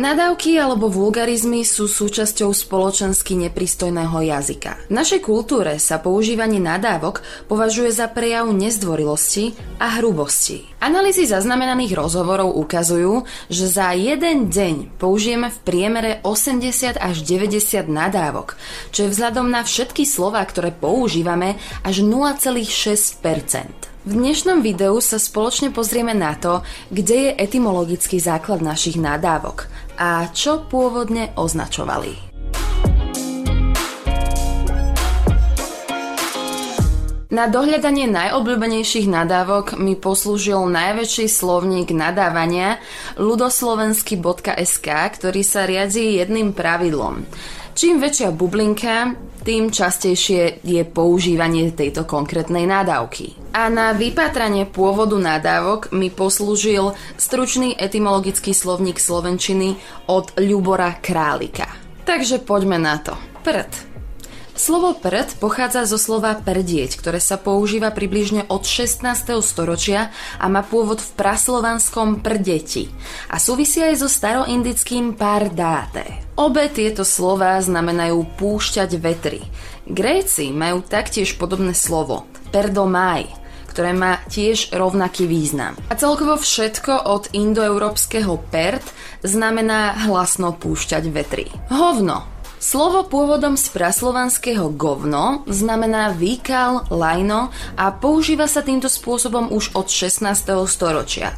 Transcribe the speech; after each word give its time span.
Nadávky 0.00 0.56
alebo 0.56 0.88
vulgarizmy 0.88 1.60
sú 1.60 1.84
súčasťou 1.84 2.56
spoločensky 2.56 3.36
nepristojného 3.36 4.32
jazyka. 4.32 4.88
V 4.88 4.96
našej 4.96 5.20
kultúre 5.20 5.76
sa 5.76 6.00
používanie 6.00 6.56
nadávok 6.56 7.20
považuje 7.52 7.92
za 7.92 8.08
prejav 8.08 8.48
nezdvorilosti 8.48 9.52
a 9.76 10.00
hrubosti. 10.00 10.64
Analýzy 10.80 11.28
zaznamenaných 11.28 11.92
rozhovorov 11.92 12.48
ukazujú, 12.64 13.28
že 13.52 13.68
za 13.68 13.92
jeden 13.92 14.48
deň 14.48 14.96
použijeme 14.96 15.52
v 15.52 15.58
priemere 15.68 16.10
80 16.24 16.96
až 16.96 17.20
90 17.20 17.60
nadávok, 17.84 18.56
čo 18.96 19.04
je 19.04 19.12
vzhľadom 19.12 19.52
na 19.52 19.68
všetky 19.68 20.08
slova, 20.08 20.40
ktoré 20.48 20.72
používame, 20.72 21.60
až 21.84 22.00
0,6% 22.00 23.90
v 24.00 24.16
dnešnom 24.16 24.64
videu 24.64 24.96
sa 25.04 25.20
spoločne 25.20 25.76
pozrieme 25.76 26.16
na 26.16 26.32
to, 26.32 26.64
kde 26.88 27.16
je 27.28 27.30
etymologický 27.36 28.16
základ 28.16 28.64
našich 28.64 28.96
nadávok 28.96 29.68
a 30.00 30.32
čo 30.32 30.64
pôvodne 30.64 31.36
označovali. 31.36 32.32
Na 37.30 37.46
dohľadanie 37.46 38.10
najobľúbenejších 38.10 39.06
nadávok 39.06 39.78
mi 39.78 39.94
poslúžil 39.94 40.66
najväčší 40.66 41.30
slovník 41.30 41.94
nadávania 41.94 42.82
ludoslovenský.sk, 43.22 44.88
ktorý 44.90 45.42
sa 45.46 45.62
riadí 45.62 46.18
jedným 46.18 46.50
pravidlom. 46.50 47.22
Čím 47.80 47.96
väčšia 47.96 48.28
bublinka, 48.36 49.16
tým 49.40 49.72
častejšie 49.72 50.60
je 50.60 50.84
používanie 50.84 51.72
tejto 51.72 52.04
konkrétnej 52.04 52.68
nadávky. 52.68 53.32
A 53.56 53.72
na 53.72 53.96
vypátranie 53.96 54.68
pôvodu 54.68 55.16
nadávok 55.16 55.88
mi 55.88 56.12
poslúžil 56.12 56.92
stručný 57.16 57.72
etymologický 57.72 58.52
slovník 58.52 59.00
slovenčiny 59.00 59.80
od 60.12 60.28
Ľubora 60.36 61.00
Králika. 61.00 61.72
Takže 62.04 62.44
poďme 62.44 62.76
na 62.76 63.00
to. 63.00 63.16
Prd. 63.40 63.89
Slovo 64.60 64.92
prd 64.92 65.40
pochádza 65.40 65.88
zo 65.88 65.96
slova 65.96 66.36
prdieť, 66.36 67.00
ktoré 67.00 67.16
sa 67.16 67.40
používa 67.40 67.88
približne 67.88 68.44
od 68.52 68.68
16. 68.68 69.08
storočia 69.40 70.12
a 70.36 70.52
má 70.52 70.60
pôvod 70.60 71.00
v 71.00 71.16
praslovanskom 71.16 72.20
prdeti 72.20 72.92
a 73.32 73.40
súvisia 73.40 73.88
aj 73.88 74.04
so 74.04 74.08
staroindickým 74.12 75.16
pardáte. 75.16 76.04
Obe 76.36 76.68
tieto 76.68 77.08
slova 77.08 77.56
znamenajú 77.56 78.36
púšťať 78.36 78.90
vetry. 79.00 79.40
Gréci 79.88 80.52
majú 80.52 80.84
taktiež 80.84 81.40
podobné 81.40 81.72
slovo 81.72 82.28
perdomaj, 82.52 83.32
ktoré 83.72 83.96
má 83.96 84.20
tiež 84.28 84.76
rovnaký 84.76 85.24
význam. 85.24 85.72
A 85.88 85.96
celkovo 85.96 86.36
všetko 86.36 87.08
od 87.08 87.32
indoeurópskeho 87.32 88.36
perd 88.52 88.84
znamená 89.24 90.04
hlasno 90.04 90.52
púšťať 90.52 91.08
vetry. 91.08 91.48
Hovno 91.72 92.39
Slovo 92.60 93.08
pôvodom 93.08 93.56
z 93.56 93.72
praslovanského 93.72 94.68
govno 94.76 95.48
znamená 95.48 96.12
výkal, 96.12 96.84
lajno 96.92 97.48
a 97.72 97.88
používa 97.88 98.44
sa 98.44 98.60
týmto 98.60 98.84
spôsobom 98.84 99.48
už 99.48 99.72
od 99.72 99.88
16. 99.88 100.28
storočia. 100.68 101.32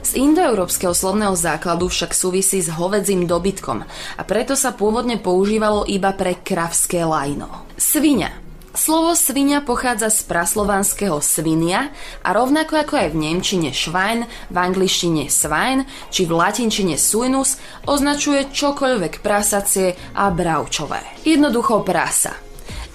Z 0.00 0.16
indoeurópskeho 0.16 0.96
slovného 0.96 1.36
základu 1.36 1.92
však 1.92 2.16
súvisí 2.16 2.64
s 2.64 2.72
hovedzím 2.72 3.28
dobytkom 3.28 3.84
a 4.16 4.22
preto 4.24 4.56
sa 4.56 4.72
pôvodne 4.72 5.20
používalo 5.20 5.84
iba 5.84 6.08
pre 6.16 6.40
kravské 6.40 7.04
lajno. 7.04 7.52
Svinia 7.76 8.41
Slovo 8.72 9.12
svinia 9.12 9.60
pochádza 9.60 10.08
z 10.08 10.24
praslovanského 10.24 11.20
svinia 11.20 11.92
a 12.24 12.32
rovnako 12.32 12.80
ako 12.80 12.94
aj 13.04 13.08
v 13.12 13.20
nemčine 13.20 13.68
švajn, 13.68 14.24
v 14.48 14.56
angličtine 14.56 15.28
svajn 15.28 15.84
či 16.08 16.24
v 16.24 16.32
latinčine 16.32 16.96
suinus 16.96 17.60
označuje 17.84 18.48
čokoľvek 18.48 19.20
prasacie 19.20 19.92
a 20.16 20.32
bravčové. 20.32 21.04
Jednoducho 21.20 21.84
prasa. 21.84 22.32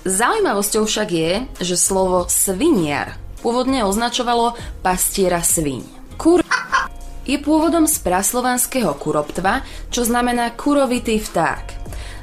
Zaujímavosťou 0.01 0.83
však 0.89 1.09
je, 1.13 1.31
že 1.61 1.77
slovo 1.77 2.25
sviniar 2.25 3.13
pôvodne 3.45 3.85
označovalo 3.85 4.57
pastiera 4.81 5.45
sviň. 5.45 5.85
Kur 6.17 6.41
je 7.27 7.37
pôvodom 7.37 7.85
z 7.85 8.01
praslovanského 8.01 8.97
kuroptva, 8.97 9.61
čo 9.93 10.01
znamená 10.01 10.57
kurovitý 10.57 11.21
vták. 11.21 11.76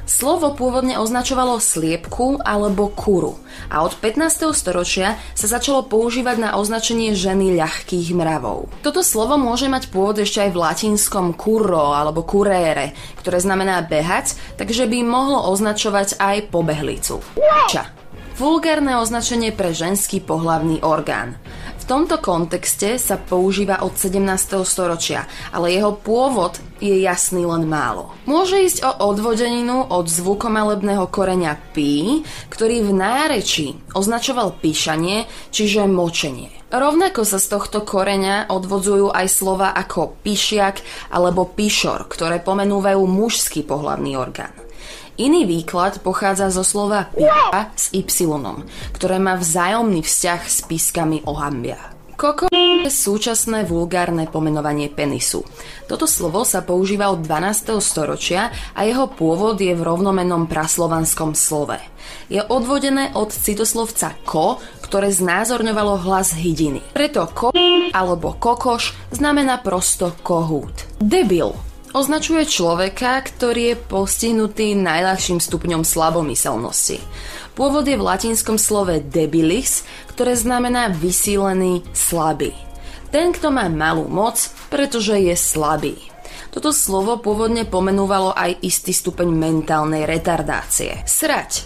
Slovo 0.05 0.53
pôvodne 0.53 1.01
označovalo 1.01 1.57
sliepku 1.57 2.37
alebo 2.45 2.93
kuru 2.93 3.41
a 3.73 3.81
od 3.81 3.97
15. 3.97 4.53
storočia 4.53 5.17
sa 5.33 5.49
začalo 5.49 5.81
používať 5.89 6.37
na 6.37 6.49
označenie 6.61 7.17
ženy 7.17 7.57
ľahkých 7.57 8.13
mravov. 8.13 8.69
Toto 8.85 9.01
slovo 9.01 9.33
môže 9.41 9.65
mať 9.65 9.89
pôvod 9.89 10.21
ešte 10.21 10.45
aj 10.45 10.53
v 10.53 10.61
latinskom 10.61 11.33
curro 11.33 11.97
alebo 11.97 12.21
curere, 12.21 12.93
ktoré 13.17 13.41
znamená 13.41 13.81
behať, 13.81 14.37
takže 14.61 14.85
by 14.85 15.01
mohlo 15.01 15.49
označovať 15.49 16.21
aj 16.21 16.53
pobehlicu. 16.53 17.25
Ča. 17.73 17.89
Vulgárne 18.37 19.01
označenie 19.01 19.55
pre 19.55 19.73
ženský 19.73 20.21
pohlavný 20.21 20.85
orgán. 20.85 21.39
V 21.85 21.93
tomto 21.93 22.17
kontexte 22.17 22.97
sa 22.97 23.13
používa 23.13 23.85
od 23.85 23.93
17. 23.93 24.17
storočia, 24.65 25.29
ale 25.53 25.69
jeho 25.69 25.93
pôvod 25.93 26.57
je 26.81 26.97
jasný 27.05 27.45
len 27.45 27.69
málo. 27.69 28.09
Môže 28.25 28.57
ísť 28.57 28.81
o 28.89 29.13
odvodeninu 29.13 29.93
od 29.93 30.09
zvukomalebného 30.09 31.05
koreňa 31.05 31.53
pí, 31.77 32.25
ktorý 32.49 32.89
v 32.89 32.89
nárečí 32.89 33.77
označoval 33.93 34.57
píšanie, 34.57 35.29
čiže 35.53 35.85
močenie. 35.85 36.49
Rovnako 36.73 37.21
sa 37.21 37.37
z 37.37 37.53
tohto 37.53 37.85
koreňa 37.85 38.49
odvodzujú 38.49 39.13
aj 39.13 39.29
slova 39.29 39.69
ako 39.77 40.17
píšiak 40.25 40.81
alebo 41.13 41.45
píšor, 41.45 42.09
ktoré 42.09 42.41
pomenúvajú 42.41 43.05
mužský 43.05 43.61
pohlavný 43.61 44.17
orgán. 44.17 44.64
Iný 45.15 45.47
výklad 45.47 46.03
pochádza 46.03 46.51
zo 46.51 46.67
slova 46.67 47.07
p***a 47.15 47.71
s 47.71 47.87
y, 47.95 48.03
ktoré 48.91 49.15
má 49.15 49.39
vzájomný 49.39 50.03
vzťah 50.03 50.41
s 50.43 50.59
pískami 50.67 51.23
ohambia. 51.23 51.79
Koko 52.19 52.51
je 52.51 52.91
súčasné 52.91 53.63
vulgárne 53.63 54.27
pomenovanie 54.27 54.91
penisu. 54.91 55.43
Toto 55.87 56.07
slovo 56.07 56.43
sa 56.47 56.63
používa 56.63 57.11
od 57.11 57.23
12. 57.23 57.79
storočia 57.79 58.51
a 58.75 58.83
jeho 58.83 59.07
pôvod 59.07 59.59
je 59.59 59.71
v 59.71 59.83
rovnomenom 59.83 60.47
praslovanskom 60.51 61.31
slove. 61.31 61.79
Je 62.27 62.39
odvodené 62.39 63.15
od 63.15 63.31
citoslovca 63.31 64.15
ko, 64.23 64.59
ktoré 64.83 65.11
znázorňovalo 65.15 66.07
hlas 66.07 66.35
hydiny. 66.35 66.83
Preto 66.91 67.27
ko 67.31 67.55
alebo 67.95 68.35
kokoš 68.35 68.95
znamená 69.15 69.63
prosto 69.63 70.11
kohút. 70.23 70.87
Debil 70.99 71.55
označuje 71.95 72.43
človeka, 72.43 73.23
ktorý 73.23 73.71
je 73.71 73.75
postihnutý 73.79 74.75
najľahším 74.75 75.39
stupňom 75.39 75.87
slabomyselnosti. 75.87 76.99
Pôvod 77.55 77.87
je 77.87 77.95
v 77.95 78.03
latinskom 78.03 78.59
slove 78.59 78.99
debilis, 78.99 79.87
ktoré 80.11 80.35
znamená 80.35 80.91
vysílený, 80.91 81.87
slabý. 81.95 82.51
Ten, 83.15 83.31
kto 83.31 83.47
má 83.47 83.71
malú 83.71 84.11
moc, 84.11 84.51
pretože 84.67 85.15
je 85.15 85.39
slabý. 85.39 85.95
Toto 86.51 86.75
slovo 86.75 87.15
pôvodne 87.23 87.63
pomenúvalo 87.63 88.35
aj 88.35 88.59
istý 88.59 88.91
stupeň 88.91 89.31
mentálnej 89.31 90.03
retardácie. 90.03 91.07
Srať. 91.07 91.63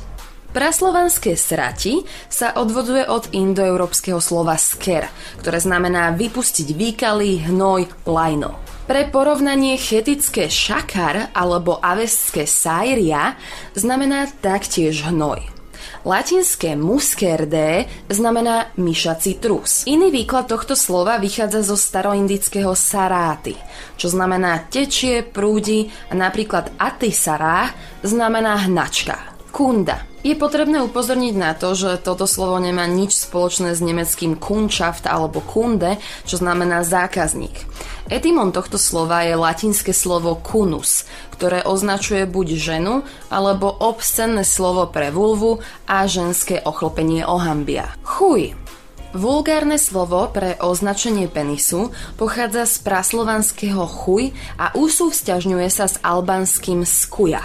Praslovanské 0.49 1.37
srati 1.37 2.05
sa 2.25 2.57
odvoduje 2.57 3.05
od 3.05 3.29
indoeurópskeho 3.33 4.17
slova 4.17 4.57
sker, 4.57 5.09
ktoré 5.41 5.57
znamená 5.61 6.13
vypustiť 6.13 6.73
výkaly, 6.73 7.49
hnoj, 7.49 7.85
lajno. 8.05 8.68
Pre 8.89 9.05
porovnanie 9.05 9.77
chetické 9.77 10.49
šakar 10.49 11.29
alebo 11.37 11.77
avestské 11.77 12.49
sairia 12.49 13.37
znamená 13.77 14.25
taktiež 14.41 15.05
hnoj. 15.05 15.45
Latinské 16.01 16.73
muskerde 16.73 17.85
znamená 18.09 18.73
myšací 18.81 19.37
trus. 19.37 19.85
Iný 19.85 20.09
výklad 20.09 20.49
tohto 20.49 20.73
slova 20.73 21.21
vychádza 21.21 21.69
zo 21.69 21.77
staroindického 21.77 22.73
saráty, 22.73 23.53
čo 23.93 24.09
znamená 24.09 24.65
tečie, 24.73 25.21
prúdi 25.21 25.93
a 26.09 26.17
napríklad 26.17 26.73
atisará 26.81 27.69
znamená 28.01 28.65
hnačka. 28.65 29.37
Kunda. 29.49 30.05
Je 30.19 30.35
potrebné 30.35 30.83
upozorniť 30.83 31.35
na 31.39 31.55
to, 31.55 31.71
že 31.79 32.03
toto 32.03 32.27
slovo 32.27 32.59
nemá 32.59 32.83
nič 32.83 33.15
spoločné 33.15 33.71
s 33.71 33.79
nemeckým 33.79 34.35
Kundschaft 34.35 35.07
alebo 35.07 35.39
Kunde, 35.39 35.95
čo 36.27 36.35
znamená 36.43 36.83
zákazník. 36.83 37.55
Etymon 38.09 38.49
tohto 38.51 38.75
slova 38.81 39.23
je 39.23 39.37
latinské 39.37 39.93
slovo 39.93 40.33
kunus, 40.33 41.05
ktoré 41.29 41.61
označuje 41.61 42.25
buď 42.25 42.47
ženu, 42.57 43.05
alebo 43.29 43.69
obscenné 43.69 44.41
slovo 44.41 44.89
pre 44.89 45.13
vulvu 45.13 45.61
a 45.85 46.09
ženské 46.09 46.57
ochlpenie 46.65 47.21
ohambia. 47.23 47.93
Chuj. 48.01 48.57
Vulgárne 49.09 49.81
slovo 49.81 50.29
pre 50.29 50.53
označenie 50.61 51.25
penisu 51.25 51.89
pochádza 52.13 52.69
z 52.69 52.75
praslovanského 52.85 53.81
chuj 53.89 54.33
a 54.57 54.69
usúvzťažňuje 54.77 55.69
sa 55.73 55.89
s 55.89 55.97
albanským 56.05 56.85
skuja. 56.85 57.41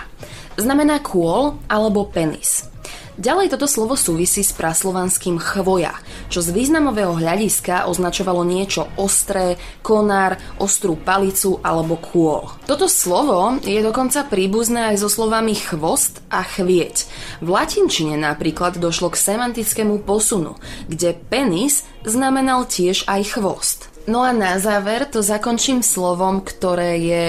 Znamená 0.54 1.02
kôl 1.02 1.58
alebo 1.66 2.06
penis. 2.06 2.70
Ďalej 3.14 3.54
toto 3.54 3.70
slovo 3.70 3.94
súvisí 3.94 4.42
s 4.42 4.50
praslovanským 4.50 5.38
chvoja, 5.38 5.94
čo 6.34 6.42
z 6.42 6.50
významového 6.50 7.14
hľadiska 7.14 7.86
označovalo 7.86 8.42
niečo 8.42 8.90
ostré, 8.98 9.54
konár, 9.86 10.34
ostrú 10.58 10.98
palicu 10.98 11.62
alebo 11.62 11.94
kôl. 11.94 12.50
Toto 12.66 12.90
slovo 12.90 13.62
je 13.62 13.78
dokonca 13.86 14.26
príbuzné 14.26 14.90
aj 14.90 15.06
so 15.06 15.06
slovami 15.06 15.54
chvost 15.54 16.26
a 16.26 16.42
chvieť. 16.42 17.06
V 17.38 17.54
latinčine 17.54 18.18
napríklad 18.18 18.82
došlo 18.82 19.14
k 19.14 19.22
semantickému 19.22 20.02
posunu, 20.02 20.58
kde 20.90 21.14
penis 21.14 21.86
znamenal 22.02 22.66
tiež 22.66 23.06
aj 23.06 23.38
chvost. 23.38 23.93
No 24.04 24.20
a 24.20 24.36
na 24.36 24.60
záver 24.60 25.08
to 25.08 25.24
zakončím 25.24 25.80
slovom, 25.80 26.44
ktoré 26.44 27.00
je 27.00 27.24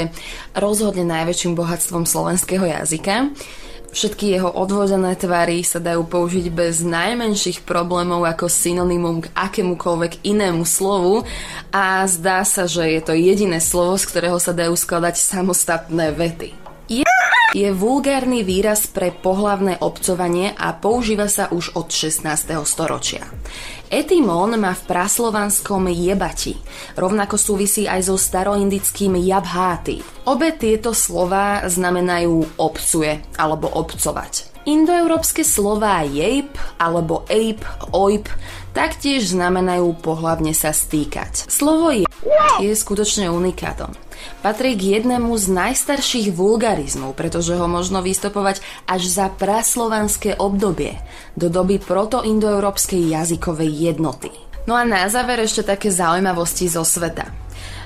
rozhodne 0.52 1.08
najväčším 1.08 1.56
bohatstvom 1.56 2.04
slovenského 2.04 2.68
jazyka. 2.68 3.32
Všetky 3.96 4.36
jeho 4.36 4.52
odvodené 4.52 5.16
tvary 5.16 5.64
sa 5.64 5.80
dajú 5.80 6.04
použiť 6.04 6.52
bez 6.52 6.84
najmenších 6.84 7.64
problémov 7.64 8.28
ako 8.28 8.52
synonymum 8.52 9.24
k 9.24 9.32
akémukoľvek 9.32 10.28
inému 10.28 10.68
slovu 10.68 11.24
a 11.72 12.04
zdá 12.12 12.44
sa, 12.44 12.68
že 12.68 12.84
je 12.92 13.00
to 13.00 13.16
jediné 13.16 13.64
slovo, 13.64 13.96
z 13.96 14.12
ktorého 14.12 14.36
sa 14.36 14.52
dajú 14.52 14.76
skladať 14.76 15.16
samostatné 15.16 16.12
vety. 16.12 16.66
Je 17.56 17.72
vulgárny 17.72 18.44
výraz 18.44 18.84
pre 18.84 19.16
pohlavné 19.16 19.80
obcovanie 19.80 20.52
a 20.60 20.76
používa 20.76 21.32
sa 21.32 21.48
už 21.48 21.72
od 21.80 21.88
16. 21.88 22.28
storočia. 22.68 23.24
Etymón 23.96 24.60
má 24.60 24.76
v 24.76 24.92
praslovanskom 24.92 25.88
jebati. 25.88 26.60
Rovnako 27.00 27.40
súvisí 27.40 27.88
aj 27.88 28.12
so 28.12 28.20
staroindickým 28.20 29.16
jabháty. 29.24 30.04
Obe 30.28 30.52
tieto 30.52 30.92
slova 30.92 31.64
znamenajú 31.64 32.60
obcuje 32.60 33.24
alebo 33.40 33.72
obcovať. 33.72 34.52
Indoeurópske 34.68 35.48
slová 35.48 36.04
jejp 36.04 36.52
alebo 36.76 37.24
ape, 37.32 37.64
ojp 37.96 38.28
taktiež 38.76 39.32
znamenajú 39.32 39.96
pohlavne 40.04 40.52
sa 40.52 40.76
stýkať. 40.76 41.48
Slovo 41.48 41.88
je 41.96 42.04
je 42.60 42.72
skutočne 42.72 43.32
unikátom. 43.32 43.92
Patrí 44.42 44.78
k 44.78 45.00
jednému 45.00 45.34
z 45.38 45.46
najstarších 45.54 46.34
vulgarizmov, 46.34 47.14
pretože 47.14 47.54
ho 47.54 47.68
možno 47.70 48.02
vystopovať 48.02 48.62
až 48.90 49.02
za 49.06 49.28
praslovanské 49.30 50.38
obdobie, 50.38 50.98
do 51.38 51.50
doby 51.50 51.78
protoindoeurópskej 51.82 53.14
jazykovej 53.14 53.94
jednoty. 53.94 54.34
No 54.66 54.74
a 54.74 54.82
na 54.82 55.06
záver 55.06 55.46
ešte 55.46 55.62
také 55.62 55.94
zaujímavosti 55.94 56.66
zo 56.66 56.82
sveta. 56.82 57.45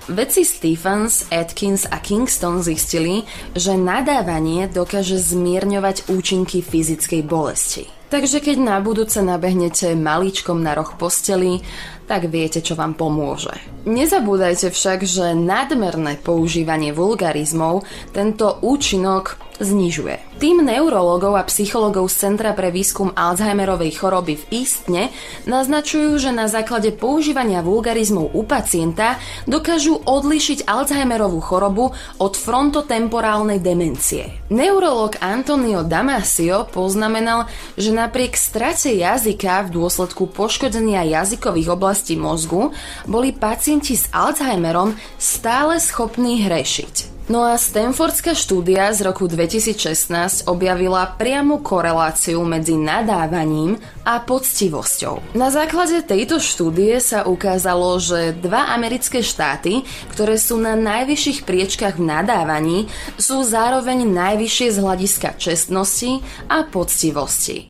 Vedci 0.10 0.42
Stephens, 0.42 1.30
Atkins 1.30 1.86
a 1.86 2.02
Kingston 2.02 2.66
zistili, 2.66 3.30
že 3.54 3.78
nadávanie 3.78 4.66
dokáže 4.66 5.22
zmierňovať 5.22 6.10
účinky 6.10 6.66
fyzickej 6.66 7.22
bolesti. 7.22 7.86
Takže 8.10 8.42
keď 8.42 8.58
na 8.58 8.82
budúce 8.82 9.22
nabehnete 9.22 9.94
malíčkom 9.94 10.66
na 10.66 10.74
roh 10.74 10.90
posteli, 10.98 11.62
tak 12.10 12.26
viete, 12.26 12.58
čo 12.58 12.74
vám 12.74 12.98
pomôže. 12.98 13.54
Nezabúdajte 13.86 14.74
však, 14.74 15.06
že 15.06 15.38
nadmerné 15.38 16.18
používanie 16.18 16.90
vulgarizmov 16.90 17.86
tento 18.10 18.58
účinok 18.66 19.38
znižuje. 19.60 20.40
Tým 20.40 20.64
neurologov 20.64 21.36
a 21.36 21.44
psychologov 21.46 22.08
z 22.08 22.16
Centra 22.26 22.56
pre 22.56 22.72
výskum 22.72 23.12
Alzheimerovej 23.12 23.92
choroby 24.00 24.40
v 24.40 24.64
Istne 24.64 25.04
naznačujú, 25.44 26.16
že 26.16 26.32
na 26.32 26.48
základe 26.48 26.96
používania 26.96 27.60
vulgarizmov 27.60 28.32
u 28.32 28.48
pacienta 28.48 29.20
dokážu 29.44 30.00
odlišiť 30.00 30.64
Alzheimerovú 30.64 31.44
chorobu 31.44 31.92
od 32.24 32.34
frontotemporálnej 32.40 33.60
demencie. 33.60 34.32
Neurolog 34.48 35.20
Antonio 35.20 35.84
Damasio 35.84 36.64
poznamenal, 36.72 37.52
že 37.76 37.92
napriek 37.92 38.40
strate 38.40 38.96
jazyka 38.96 39.68
v 39.68 39.76
dôsledku 39.76 40.32
poškodenia 40.32 41.04
jazykových 41.04 41.76
oblastí 41.76 42.16
mozgu 42.16 42.72
boli 43.04 43.36
pacienti 43.36 44.00
s 44.00 44.08
Alzheimerom 44.16 44.96
stále 45.20 45.84
schopní 45.84 46.48
hrešiť. 46.48 47.19
No 47.30 47.46
a 47.46 47.62
Stanfordská 47.62 48.34
štúdia 48.34 48.90
z 48.90 49.06
roku 49.06 49.30
2016 49.30 50.50
objavila 50.50 51.14
priamu 51.14 51.62
koreláciu 51.62 52.42
medzi 52.42 52.74
nadávaním 52.74 53.78
a 54.02 54.18
poctivosťou. 54.18 55.38
Na 55.38 55.54
základe 55.54 56.02
tejto 56.02 56.42
štúdie 56.42 56.98
sa 56.98 57.30
ukázalo, 57.30 58.02
že 58.02 58.34
dva 58.34 58.74
americké 58.74 59.22
štáty, 59.22 59.86
ktoré 60.10 60.42
sú 60.42 60.58
na 60.58 60.74
najvyšších 60.74 61.46
priečkach 61.46 62.02
v 62.02 62.10
nadávaní, 62.10 62.80
sú 63.22 63.46
zároveň 63.46 64.10
najvyššie 64.10 64.68
z 64.74 64.78
hľadiska 64.82 65.38
čestnosti 65.38 66.26
a 66.50 66.66
poctivosti. 66.66 67.70